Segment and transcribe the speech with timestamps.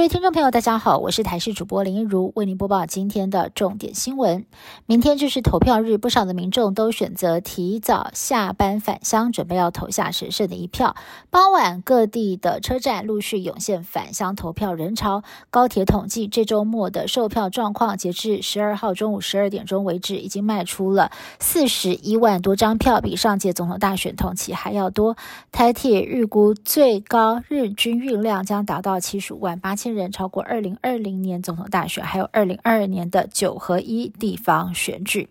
[0.00, 4.46] 各位听众朋友，大家好，我是台视主播林一如，为您播报今天的重点新闻。
[4.86, 10.96] 明天就是投票日，不少的民众都选择提早下班返乡，准备要投下神圣的一票。
[11.28, 15.22] 傍晚，各地的车站陆续涌现返乡投票人潮。
[15.50, 25.18] 高铁统计，这周末的售票状况，截至十二号中午十二点钟为止，已经卖出了四十一万多张票，比上届总统大选同期还要多。
[25.52, 29.76] 台铁预估最高日均运量将达到七十五万八。
[29.76, 35.28] 千人超过二零二零年总统大选，还有二零二二年的九合一地方选举。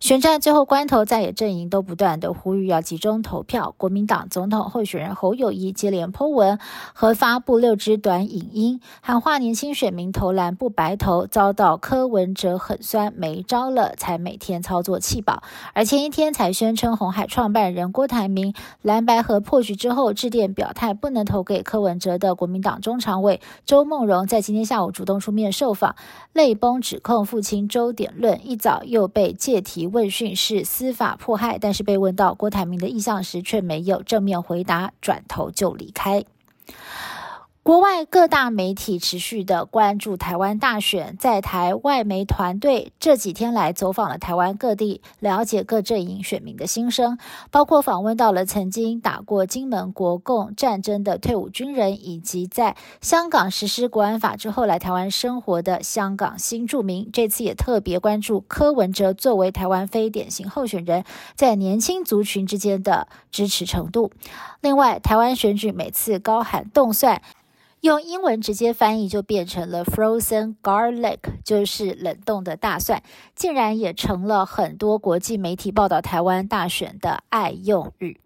[0.00, 3.74] 选战最后关头，在野阵营都不断的呼吁要集中投票。
[3.76, 6.58] 国民党总统候选人侯友谊接连抛文
[6.94, 15.42] 和发布六支短影音，喊话年轻选民投蓝不白投，遭到柯文哲很酸，没招了，才每天操作弃保。
[15.74, 25.94] 而前一天才宣称红海创办人郭台铭蓝白河破局之后，致电表态不能投给柯文哲的国民党中常委周梦荣，在今天下午主动出面受访，
[26.32, 29.89] 泪崩指控父亲周点论，一早又被借题。
[29.90, 36.24] 问讯是司法迫害，但是被问到郭台铭的意向时，却没有正面回答，转头就离开。
[37.70, 47.16] 国外各大媒体持续的关注台湾大选，在台外媒团队这几天来走访了台湾各地，了解各阵营选民的心声，
[47.52, 57.08] 包括访问到了曾经打过金门国共战争的退伍军人，以及在香港实施国安法之后来台湾生活的香港新住民。
[57.12, 61.04] 这次也特别关注柯文哲作为台湾非典型候选人，
[61.36, 64.10] 在年轻族群之间的支持程度。
[64.60, 67.22] 另外，台湾选举每次高喊动算。
[67.80, 73.02] 用英文直接翻译就变成了 frozen garlic，就是冷冻的大蒜，
[73.34, 78.20] 竟然也成了很多国际媒体报道台湾大选的爱用语。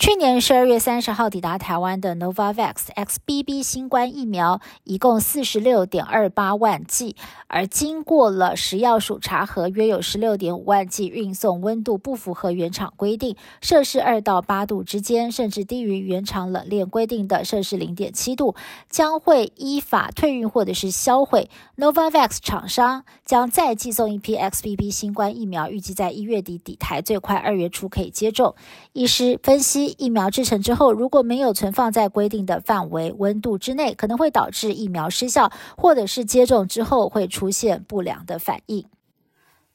[0.00, 7.16] 去年十二月三十号抵达台湾的 Novavax XBB 新冠疫苗，一共四十六点二八万剂，
[7.48, 18.54] 而经过了食药署查核，约有十六点五万剂运送温度不符合原厂规定，摄氏二到八度之间，甚至低于原厂冷链规定的摄氏零点七度，
[18.88, 21.50] 将会依法退运或者是销毁。
[21.76, 28.54] Novavax 厂商将再寄送一批 XBB 新冠疫苗，预计在一月底抵台，最快二月初可以接种。
[28.94, 29.89] 医师分析。
[29.98, 38.84] 疫苗制成之后，如果没有存放在规定的范围温度之内，可能会导致疫苗失效，或者是接种之后会出现不良的反应。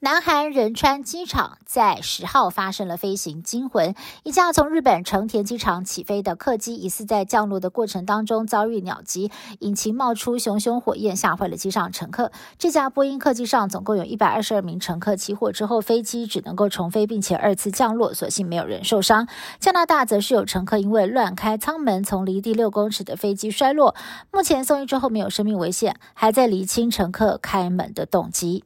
[0.06, 12.32] 南韩仁川机场在十号发生了飞行惊魂，一架从日本成田机场起飞的客机疑似在降落的过程当中遭遇鸟击，引擎冒出熊熊火焰，吓坏了机上乘客。
[12.60, 19.28] 这架波音客机上总共有一百二十二名乘客，起火之后飞机只能够重飞，并且二次降落，所幸没有人受伤。
[19.60, 23.96] 加拿大则是有乘客因为乱开舱门，从离地六公尺的飞机摔落，
[24.32, 28.66] 目前送医之后没有生命危险，还在厘清乘客开门的动机。